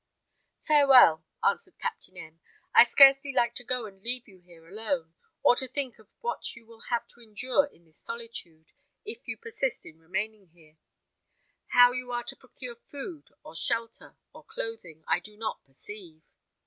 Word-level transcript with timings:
"Farewell!" 0.63 1.23
answered 1.43 1.77
Captain 1.79 2.17
M. 2.17 2.39
"I 2.73 2.85
scarcely 2.85 3.31
like 3.33 3.53
to 3.53 3.63
go 3.63 3.85
and 3.85 4.01
leave 4.01 4.27
you 4.27 4.39
here 4.39 4.67
alone, 4.67 5.13
or 5.43 5.55
to 5.57 5.67
think 5.67 5.99
of 5.99 6.09
what 6.21 6.55
you 6.55 6.65
will 6.65 6.81
have 6.89 7.07
to 7.09 7.21
endure 7.21 7.67
in 7.67 7.85
this 7.85 7.99
solitude, 7.99 8.71
if 9.05 9.27
you 9.27 9.37
persist 9.37 9.85
in 9.85 9.99
remaining 9.99 10.47
here. 10.47 10.77
How 11.67 11.91
you 11.91 12.11
are 12.11 12.23
to 12.23 12.35
procure 12.35 12.77
food, 12.89 13.27
or 13.43 13.55
shelter, 13.55 14.17
or 14.33 14.43
clothing, 14.43 15.03
I 15.07 15.19
do 15.19 15.37
not 15.37 15.63
perceive." 15.65 16.23